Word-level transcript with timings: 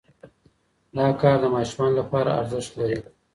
دا 0.95 1.07
کار 1.21 1.37
د 1.41 1.45
ماشومانو 1.55 1.95
لپاره 1.99 2.29
ارزښت 2.39 2.71
لري. 2.79 2.97